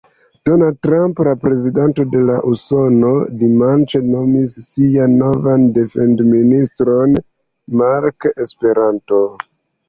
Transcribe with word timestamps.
Donald 0.47 0.77
Trump, 0.85 1.19
la 1.25 1.33
prezidento 1.41 2.05
de 2.13 2.37
Usono, 2.51 3.11
dimanĉe 3.41 4.01
nomis 4.13 4.55
sian 4.69 5.13
novan 5.19 5.67
defendministron 5.77 7.15
Mark 7.83 8.29
Esperanto. 8.47 9.23